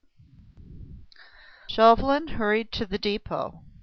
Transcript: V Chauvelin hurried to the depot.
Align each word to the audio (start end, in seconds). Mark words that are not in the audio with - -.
V 0.57 1.03
Chauvelin 1.69 2.29
hurried 2.29 2.71
to 2.71 2.87
the 2.87 2.97
depot. 2.97 3.63